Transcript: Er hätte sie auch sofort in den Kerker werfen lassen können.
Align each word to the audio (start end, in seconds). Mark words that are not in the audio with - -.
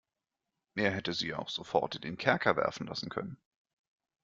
Er 0.73 0.89
hätte 0.89 1.13
sie 1.13 1.35
auch 1.35 1.47
sofort 1.49 1.93
in 1.93 2.01
den 2.01 2.17
Kerker 2.17 2.55
werfen 2.55 2.87
lassen 2.87 3.09
können. 3.09 3.37